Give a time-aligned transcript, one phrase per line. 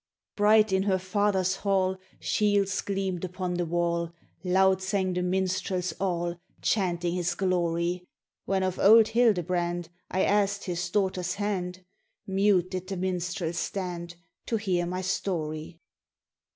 [0.35, 4.11] "Bright in her father's hall Shields gleamed upon the wall,
[4.43, 8.07] Loud sang the minstrels all, Chanting his glory;
[8.47, 11.85] RAINBOW GOLD When of old Hildebrand I asked his daughter's hand,
[12.25, 14.15] Mute did the minstrels stand
[14.47, 15.79] To hear my story.